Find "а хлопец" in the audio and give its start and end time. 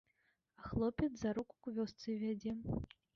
0.55-1.11